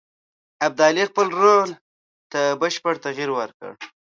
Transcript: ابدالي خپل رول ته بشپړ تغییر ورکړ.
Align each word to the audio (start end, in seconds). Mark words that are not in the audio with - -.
ابدالي 0.67 1.03
خپل 1.11 1.27
رول 1.41 1.69
ته 2.31 2.41
بشپړ 2.61 2.93
تغییر 3.05 3.29
ورکړ. 3.33 3.71